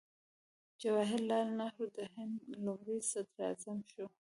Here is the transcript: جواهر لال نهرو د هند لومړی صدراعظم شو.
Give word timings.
جواهر 0.81 1.21
لال 1.29 1.47
نهرو 1.59 1.85
د 1.97 1.99
هند 2.15 2.35
لومړی 2.65 2.97
صدراعظم 3.11 3.79
شو. 3.91 4.05